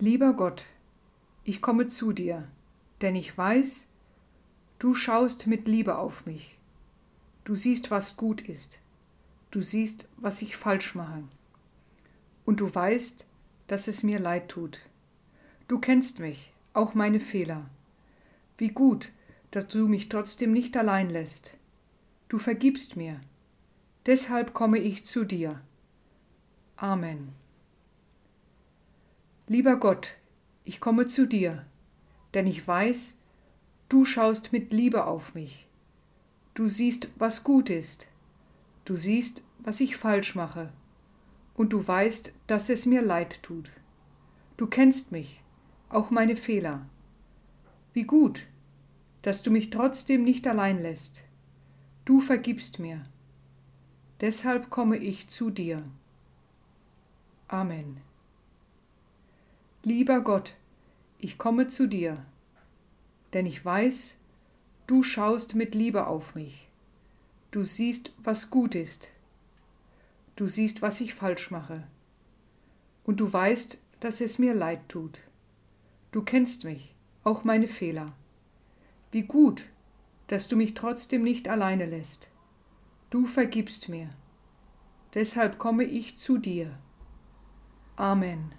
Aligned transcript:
Lieber 0.00 0.32
Gott, 0.32 0.64
ich 1.42 1.60
komme 1.60 1.88
zu 1.88 2.12
dir, 2.12 2.46
denn 3.00 3.16
ich 3.16 3.36
weiß, 3.36 3.88
du 4.78 4.94
schaust 4.94 5.48
mit 5.48 5.66
Liebe 5.66 5.98
auf 5.98 6.24
mich. 6.24 6.56
Du 7.42 7.56
siehst, 7.56 7.90
was 7.90 8.16
gut 8.16 8.42
ist. 8.42 8.78
Du 9.50 9.60
siehst, 9.60 10.08
was 10.16 10.40
ich 10.40 10.56
falsch 10.56 10.94
mache. 10.94 11.24
Und 12.44 12.60
du 12.60 12.72
weißt, 12.72 13.26
dass 13.66 13.88
es 13.88 14.04
mir 14.04 14.20
leid 14.20 14.48
tut. 14.48 14.78
Du 15.66 15.80
kennst 15.80 16.20
mich, 16.20 16.52
auch 16.74 16.94
meine 16.94 17.18
Fehler. 17.18 17.68
Wie 18.56 18.68
gut, 18.68 19.10
dass 19.50 19.66
du 19.66 19.88
mich 19.88 20.08
trotzdem 20.08 20.52
nicht 20.52 20.76
allein 20.76 21.10
lässt. 21.10 21.56
Du 22.28 22.38
vergibst 22.38 22.94
mir. 22.94 23.20
Deshalb 24.06 24.54
komme 24.54 24.78
ich 24.78 25.04
zu 25.06 25.24
dir. 25.24 25.60
Amen. 26.76 27.32
Lieber 29.50 29.76
Gott, 29.76 30.14
ich 30.64 30.78
komme 30.78 31.06
zu 31.06 31.26
dir, 31.26 31.64
denn 32.34 32.46
ich 32.46 32.68
weiß, 32.68 33.16
du 33.88 34.04
schaust 34.04 34.52
mit 34.52 34.74
Liebe 34.74 35.06
auf 35.06 35.34
mich. 35.34 35.66
Du 36.52 36.68
siehst, 36.68 37.08
was 37.16 37.44
gut 37.44 37.70
ist. 37.70 38.06
Du 38.84 38.96
siehst, 38.96 39.42
was 39.60 39.80
ich 39.80 39.96
falsch 39.96 40.34
mache. 40.34 40.70
Und 41.54 41.72
du 41.72 41.88
weißt, 41.88 42.34
dass 42.46 42.68
es 42.68 42.84
mir 42.84 43.00
leid 43.00 43.42
tut. 43.42 43.70
Du 44.58 44.66
kennst 44.66 45.12
mich, 45.12 45.40
auch 45.88 46.10
meine 46.10 46.36
Fehler. 46.36 46.84
Wie 47.94 48.04
gut, 48.04 48.44
dass 49.22 49.42
du 49.42 49.50
mich 49.50 49.70
trotzdem 49.70 50.24
nicht 50.24 50.46
allein 50.46 50.82
lässt. 50.82 51.22
Du 52.04 52.20
vergibst 52.20 52.78
mir. 52.78 53.06
Deshalb 54.20 54.68
komme 54.68 54.98
ich 54.98 55.28
zu 55.28 55.48
dir. 55.48 55.84
Amen. 57.48 58.07
Lieber 59.88 60.20
Gott, 60.20 60.52
ich 61.16 61.38
komme 61.38 61.68
zu 61.68 61.86
dir, 61.86 62.22
denn 63.32 63.46
ich 63.46 63.64
weiß, 63.64 64.18
du 64.86 65.02
schaust 65.02 65.54
mit 65.54 65.74
Liebe 65.74 66.06
auf 66.06 66.34
mich. 66.34 66.68
Du 67.52 67.64
siehst, 67.64 68.12
was 68.22 68.50
gut 68.50 68.74
ist. 68.74 69.08
Du 70.36 70.46
siehst, 70.46 70.82
was 70.82 71.00
ich 71.00 71.14
falsch 71.14 71.50
mache. 71.50 71.84
Und 73.04 73.20
du 73.20 73.32
weißt, 73.32 73.78
dass 74.00 74.20
es 74.20 74.38
mir 74.38 74.52
leid 74.52 74.86
tut. 74.90 75.20
Du 76.12 76.20
kennst 76.20 76.64
mich, 76.64 76.94
auch 77.24 77.44
meine 77.44 77.66
Fehler. 77.66 78.12
Wie 79.10 79.22
gut, 79.22 79.64
dass 80.26 80.48
du 80.48 80.56
mich 80.56 80.74
trotzdem 80.74 81.22
nicht 81.22 81.48
alleine 81.48 81.86
lässt. 81.86 82.28
Du 83.08 83.26
vergibst 83.26 83.88
mir. 83.88 84.10
Deshalb 85.14 85.58
komme 85.58 85.84
ich 85.84 86.18
zu 86.18 86.36
dir. 86.36 86.78
Amen. 87.96 88.52